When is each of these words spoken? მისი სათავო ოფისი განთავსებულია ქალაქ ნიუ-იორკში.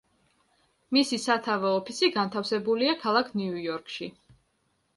მისი 0.97 1.19
სათავო 1.25 1.75
ოფისი 1.81 2.11
განთავსებულია 2.17 2.99
ქალაქ 3.07 3.33
ნიუ-იორკში. 3.41 4.13